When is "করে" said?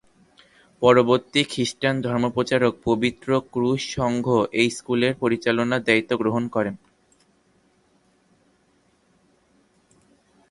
6.55-6.71